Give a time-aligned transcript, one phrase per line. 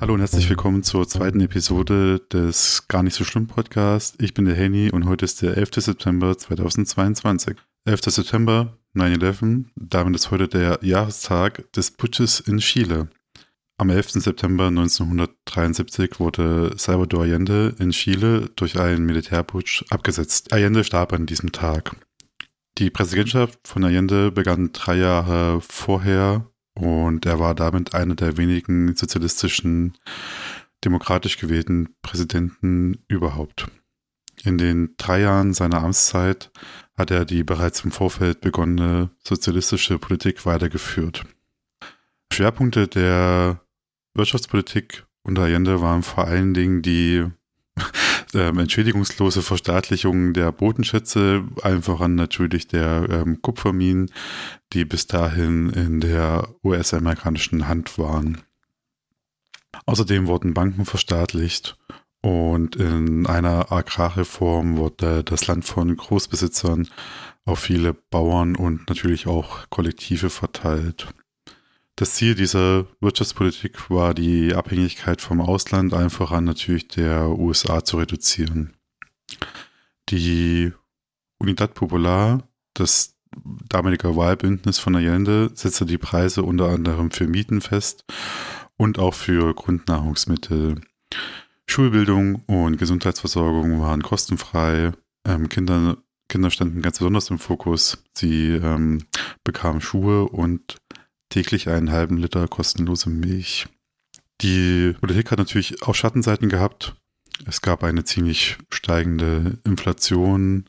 [0.00, 4.14] Hallo und herzlich willkommen zur zweiten Episode des Gar nicht so schlimm Podcast.
[4.18, 5.72] Ich bin der Henny und heute ist der 11.
[5.74, 7.54] September 2022.
[7.84, 8.00] 11.
[8.06, 13.10] September 9-11, damit ist heute der Jahrestag des Putsches in Chile.
[13.76, 14.12] Am 11.
[14.12, 20.54] September 1973 wurde Salvador Allende in Chile durch einen Militärputsch abgesetzt.
[20.54, 21.94] Allende starb an diesem Tag.
[22.78, 28.94] Die Präsidentschaft von Allende begann drei Jahre vorher und er war damit einer der wenigen
[28.94, 29.96] sozialistischen,
[30.84, 33.68] demokratisch gewählten Präsidenten überhaupt.
[34.44, 36.50] In den drei Jahren seiner Amtszeit
[36.96, 41.26] hat er die bereits im Vorfeld begonnene sozialistische Politik weitergeführt.
[42.32, 43.60] Schwerpunkte der
[44.14, 47.26] Wirtschaftspolitik unter Allende waren vor allen Dingen die
[48.34, 54.10] ähm, entschädigungslose Verstaatlichung der Bodenschätze, allen voran natürlich der ähm, Kupferminen,
[54.72, 58.42] die bis dahin in der US-amerikanischen Hand waren.
[59.86, 61.76] Außerdem wurden Banken verstaatlicht
[62.22, 66.88] und in einer Agrarreform wurde das Land von Großbesitzern
[67.44, 71.08] auf viele Bauern und natürlich auch Kollektive verteilt.
[72.00, 77.98] Das Ziel dieser Wirtschaftspolitik war die Abhängigkeit vom Ausland, einfach an natürlich der USA zu
[77.98, 78.72] reduzieren.
[80.08, 80.72] Die
[81.36, 83.18] Unidad Popular, das
[83.68, 88.06] damalige Wahlbündnis von Allende, setzte die Preise unter anderem für Mieten fest
[88.78, 90.80] und auch für Grundnahrungsmittel.
[91.66, 94.92] Schulbildung und Gesundheitsversorgung waren kostenfrei.
[95.26, 95.98] Ähm, Kinder,
[96.30, 98.02] Kinder standen ganz besonders im Fokus.
[98.14, 99.04] Sie ähm,
[99.44, 100.78] bekamen Schuhe und
[101.30, 103.66] täglich einen halben Liter kostenlose Milch.
[104.42, 106.94] Die Politik hat natürlich auch Schattenseiten gehabt.
[107.46, 110.68] Es gab eine ziemlich steigende Inflation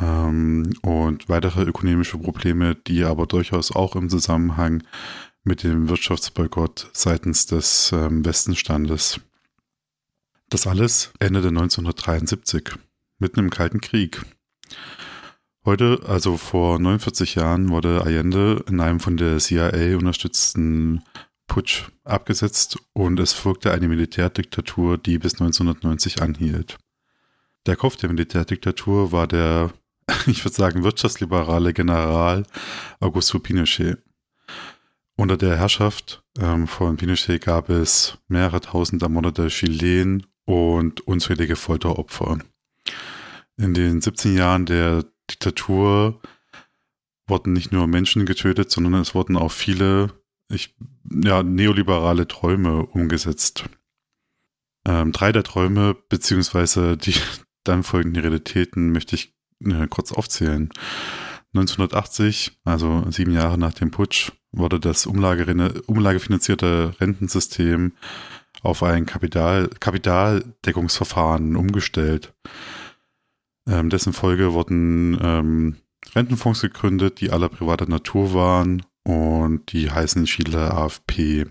[0.00, 4.84] ähm, und weitere ökonomische Probleme, die aber durchaus auch im Zusammenhang
[5.42, 9.20] mit dem Wirtschaftsboykott seitens des ähm, Westenstandes.
[10.48, 12.70] Das alles endete 1973,
[13.18, 14.22] mitten im Kalten Krieg.
[15.66, 21.02] Heute, also vor 49 Jahren, wurde Allende in einem von der CIA unterstützten
[21.46, 26.76] Putsch abgesetzt und es folgte eine Militärdiktatur, die bis 1990 anhielt.
[27.64, 29.72] Der Kopf der Militärdiktatur war der,
[30.26, 32.42] ich würde sagen, wirtschaftsliberale General
[33.00, 33.96] Augusto Pinochet.
[35.16, 42.38] Unter der Herrschaft ähm, von Pinochet gab es mehrere tausend ermordete Chilen und unzählige Folteropfer.
[43.56, 46.20] In den 17 Jahren der Diktatur
[47.26, 50.10] wurden nicht nur Menschen getötet, sondern es wurden auch viele
[50.50, 50.74] ich,
[51.10, 53.64] ja, neoliberale Träume umgesetzt.
[54.86, 57.14] Ähm, drei der Träume, beziehungsweise die
[57.64, 59.34] dann folgenden Realitäten, möchte ich
[59.64, 60.70] äh, kurz aufzählen.
[61.54, 65.44] 1980, also sieben Jahre nach dem Putsch, wurde das Umlage,
[65.86, 67.92] umlagefinanzierte Rentensystem
[68.62, 72.34] auf ein Kapital, Kapitaldeckungsverfahren umgestellt.
[73.68, 75.76] Ähm, dessen Folge wurden ähm,
[76.14, 81.46] Rentenfonds gegründet, die aller privater Natur waren und die heißen Chile AFP.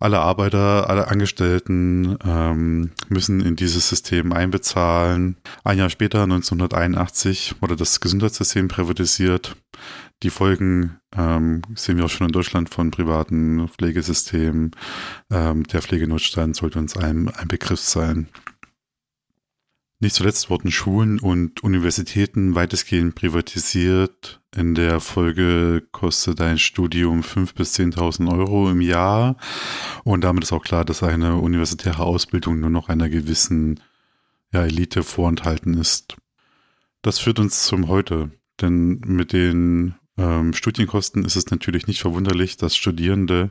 [0.00, 5.38] Alle Arbeiter, alle Angestellten ähm, müssen in dieses System einbezahlen.
[5.64, 9.56] Ein Jahr später, 1981, wurde das Gesundheitssystem privatisiert.
[10.22, 14.70] Die Folgen ähm, sehen wir auch schon in Deutschland von privaten Pflegesystemen.
[15.32, 18.28] Ähm, der Pflegenotstand sollte uns ein, ein Begriff sein.
[20.00, 24.40] Nicht zuletzt wurden Schulen und Universitäten weitestgehend privatisiert.
[24.54, 29.36] In der Folge kostet ein Studium 5.000 bis 10.000 Euro im Jahr.
[30.04, 33.80] Und damit ist auch klar, dass eine universitäre Ausbildung nur noch einer gewissen
[34.52, 36.16] ja, Elite vorenthalten ist.
[37.02, 38.30] Das führt uns zum Heute.
[38.60, 43.50] Denn mit den ähm, Studienkosten ist es natürlich nicht verwunderlich, dass Studierende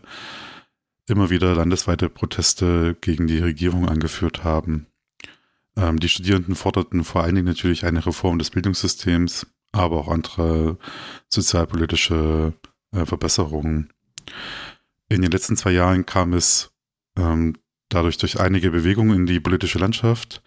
[1.08, 4.88] immer wieder landesweite Proteste gegen die Regierung angeführt haben.
[5.78, 10.78] Ähm, die Studierenden forderten vor allen Dingen natürlich eine Reform des Bildungssystems, aber auch andere
[11.30, 12.54] sozialpolitische
[12.92, 13.94] äh, Verbesserungen.
[15.08, 16.72] In den letzten zwei Jahren kam es
[17.18, 17.56] ähm,
[17.90, 20.42] dadurch durch einige Bewegungen in die politische Landschaft.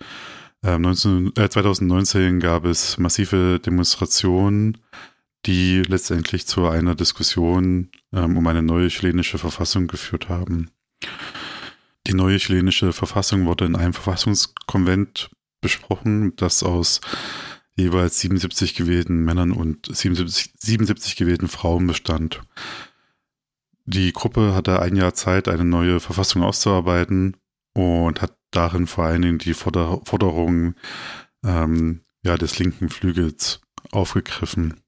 [0.63, 4.79] Ähm, 19, äh, 2019 gab es massive Demonstrationen,
[5.47, 10.71] die letztendlich zu einer Diskussion ähm, um eine neue chilenische Verfassung geführt haben.
[12.11, 15.31] Die neue chilenische Verfassung wurde in einem Verfassungskonvent
[15.61, 17.01] besprochen, das aus
[17.77, 22.43] jeweils 77 gewählten Männern und 77, 77 gewählten Frauen bestand.
[23.85, 27.37] Die Gruppe hatte ein Jahr Zeit, eine neue Verfassung auszuarbeiten
[27.75, 30.75] und hat darin vor allen Dingen die Forder Forderungen
[31.45, 33.61] ähm, ja, des linken Flügels
[33.93, 34.81] aufgegriffen.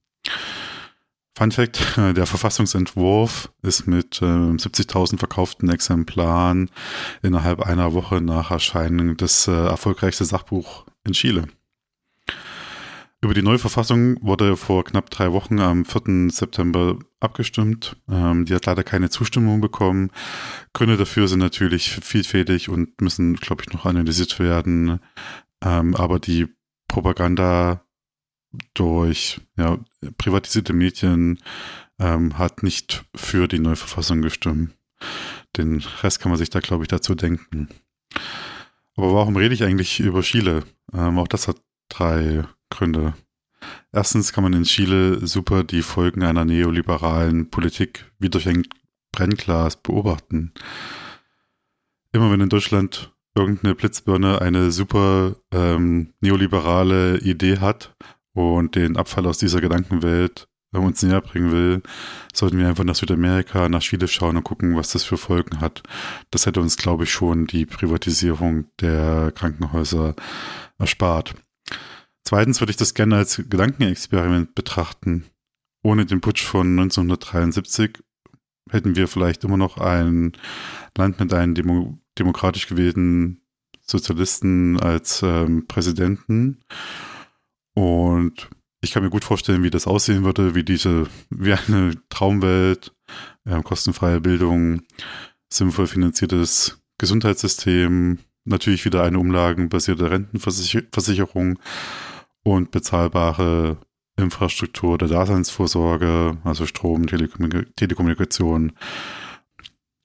[1.43, 6.71] Fun Fact, der Verfassungsentwurf ist mit äh, 70.000 verkauften Exemplaren
[7.21, 11.49] innerhalb einer Woche nach Erscheinen das äh, erfolgreichste Sachbuch in Chile.
[13.21, 16.31] Über die neue Verfassung wurde vor knapp drei Wochen am 4.
[16.31, 17.97] September abgestimmt.
[18.09, 20.13] Ähm, die hat leider keine Zustimmung bekommen.
[20.73, 25.01] Gründe dafür sind natürlich vielfältig und müssen, glaube ich, noch analysiert werden.
[25.61, 26.47] Ähm, aber die
[26.87, 27.83] Propaganda
[28.75, 29.79] durch ja,
[30.19, 31.39] privatisierte Medien
[31.99, 34.73] ähm, hat nicht für die neue Verfassung gestimmt.
[35.57, 37.69] Den Rest kann man sich da, glaube ich, dazu denken.
[38.97, 40.65] Aber warum rede ich eigentlich über Chile?
[40.93, 41.57] Ähm, auch das hat
[41.89, 43.15] drei Gründe.
[43.93, 48.67] Erstens kann man in Chile super die Folgen einer neoliberalen Politik wie durch ein
[49.13, 50.53] Brennglas beobachten.
[52.13, 57.95] Immer wenn in Deutschland irgendeine Blitzbirne eine super ähm, neoliberale Idee hat
[58.35, 60.49] und den Abfall aus dieser Gedankenwelt
[60.79, 61.83] uns näher bringen will,
[62.33, 65.83] sollten wir einfach nach Südamerika, nach Chile schauen und gucken, was das für Folgen hat.
[66.31, 70.15] Das hätte uns, glaube ich, schon die Privatisierung der Krankenhäuser
[70.79, 71.35] erspart.
[72.25, 75.25] Zweitens würde ich das gerne als Gedankenexperiment betrachten.
[75.83, 78.03] Ohne den Putsch von 1973
[78.71, 80.33] hätten wir vielleicht immer noch ein
[80.97, 83.43] Land mit einem Demo demokratisch gewählten
[83.85, 86.61] Sozialisten als ähm, Präsidenten.
[87.75, 88.51] Und
[88.83, 92.93] ich kann mir gut vorstellen, wie das aussehen würde, wie diese, wie eine Traumwelt,
[93.45, 94.83] äh, kostenfreie Bildung,
[95.49, 101.59] sinnvoll finanziertes Gesundheitssystem, natürlich wieder eine umlagenbasierte Rentenversicherung
[102.43, 103.79] und bezahlbare
[104.17, 108.73] Infrastruktur der Daseinsvorsorge, also Strom, Telekommunik Telekommunikation.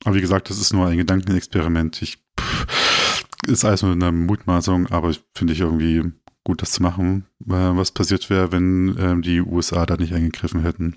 [0.05, 2.01] Aber wie gesagt, das ist nur ein Gedankenexperiment.
[2.01, 6.03] Ich, pff, ist alles nur eine Mutmaßung, aber finde ich irgendwie
[6.47, 10.61] gut, das zu machen, äh, was passiert wäre, wenn ähm, die USA da nicht eingegriffen
[10.61, 10.95] hätten.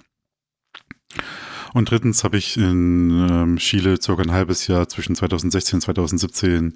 [1.75, 6.75] Und drittens habe ich in ähm, Chile circa ein halbes Jahr zwischen 2016 und 2017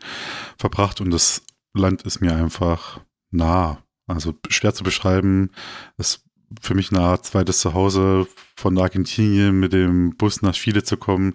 [0.59, 1.43] verbracht und das
[1.73, 3.00] Land ist mir einfach
[3.31, 3.79] nah.
[4.09, 5.50] Also schwer zu beschreiben.
[5.97, 6.25] Es ist
[6.61, 11.35] für mich eine Art zweites Zuhause von Argentinien mit dem Bus nach Chile zu kommen,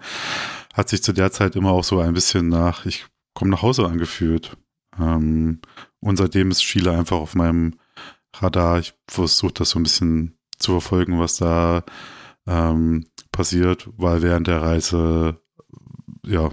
[0.73, 3.85] hat sich zu der Zeit immer auch so ein bisschen nach, ich komme nach Hause
[3.85, 4.57] angefühlt.
[4.99, 5.61] Ähm,
[6.01, 7.75] und seitdem ist Chile einfach auf meinem
[8.35, 8.79] Radar.
[8.79, 11.83] Ich versuche das so ein bisschen zu verfolgen, was da
[12.47, 15.39] ähm, passiert, weil während der Reise,
[16.25, 16.49] ja,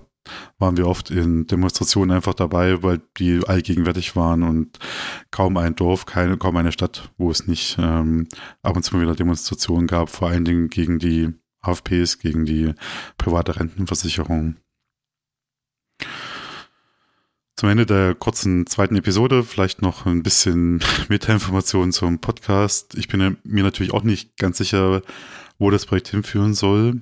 [0.59, 4.79] waren wir oft in Demonstrationen einfach dabei, weil die allgegenwärtig waren und
[5.31, 8.27] kaum ein Dorf, keine, kaum eine Stadt, wo es nicht ähm,
[8.63, 12.75] ab und zu mal wieder Demonstrationen gab, vor allen Dingen gegen die AFPs, gegen die
[13.19, 14.57] private Rentenversicherung.
[17.59, 22.95] Zum Ende der kurzen zweiten Episode vielleicht noch ein bisschen Metainformationen zum Podcast.
[22.97, 25.01] Ich bin mir natürlich auch nicht ganz sicher,
[25.59, 27.01] wo das Projekt hinführen soll.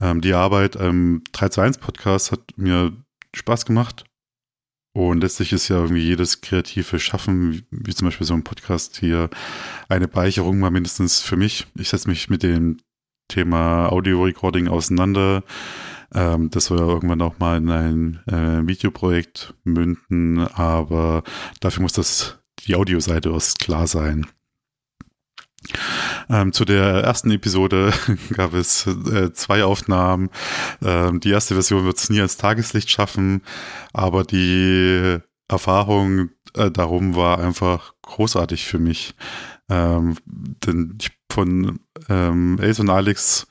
[0.00, 2.92] Ähm, die Arbeit am 3 zu 1 Podcast hat mir
[3.32, 4.04] Spaß gemacht.
[4.92, 9.30] Und letztlich ist ja irgendwie jedes kreative Schaffen, wie, zum Beispiel so ein Podcast hier,
[9.88, 11.68] eine Beicherung mal mindestens für mich.
[11.76, 12.78] Ich setze mich mit dem
[13.28, 15.44] Thema Audio-Recording auseinander.
[16.14, 21.22] Ähm, das soll ja irgendwann auch mal in ein äh, Videoprojekt münden, aber
[21.60, 24.26] dafür muss das die Audioseite erst klar sein.
[26.28, 27.92] Ähm, zu der ersten Episode
[28.32, 30.30] gab es äh, zwei Aufnahmen.
[30.82, 33.42] Ähm, die erste Version wird es nie ans Tageslicht schaffen,
[33.92, 35.18] aber die
[35.48, 39.14] Erfahrung äh, darum war einfach großartig für mich.
[39.68, 43.46] Ähm, denn ich von ähm, Ace und Alex,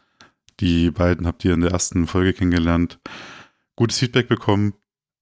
[0.59, 2.99] die beiden habt ihr in der ersten Folge kennengelernt,
[3.75, 4.73] gutes Feedback bekommen.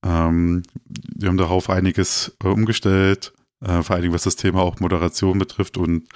[0.04, 4.80] Ähm, wir haben darauf einiges äh, umgestellt äh, vor allen Dingen was das Thema auch
[4.80, 6.08] Moderation betrifft und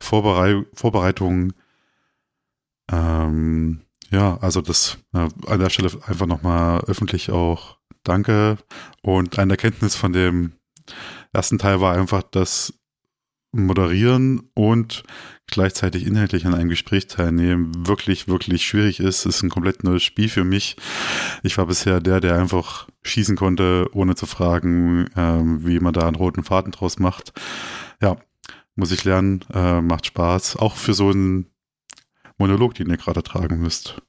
[0.00, 1.54] Vorberei Vorbereitungen.
[2.90, 8.58] Ähm, ja, also das äh, an der Stelle einfach nochmal öffentlich auch Danke.
[9.02, 10.54] Und eine Erkenntnis von dem
[11.32, 12.74] ersten Teil war einfach, dass
[13.52, 15.04] Moderieren und
[15.52, 19.26] gleichzeitig inhaltlich an einem Gespräch teilnehmen wirklich, wirklich schwierig ist.
[19.26, 20.76] Es ist ein komplett neues Spiel für mich.
[21.44, 26.06] Ich war bisher der, der einfach schießen konnte, ohne zu fragen, ähm, wie man da
[26.06, 27.32] einen roten Faden draus macht.
[28.00, 28.16] Ja,
[28.74, 30.56] muss ich lernen, äh, macht Spaß.
[30.56, 31.46] Auch für so einen
[32.38, 34.02] Monolog, den ihr gerade tragen müsst.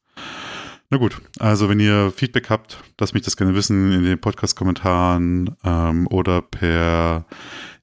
[0.89, 5.55] Na gut, also wenn ihr Feedback habt, lasst mich das gerne wissen in den Podcast-Kommentaren
[5.63, 7.25] ähm, oder per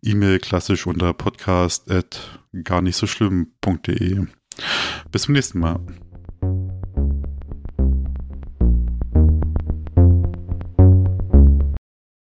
[0.02, 4.26] E-Mail klassisch unter podcast at gar nicht so schlimm.de.
[5.11, 5.80] Bis zum nächsten Mal.